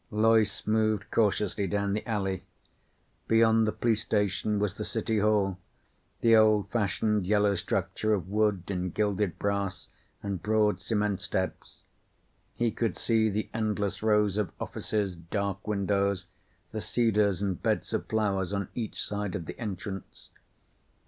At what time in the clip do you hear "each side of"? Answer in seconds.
18.73-19.45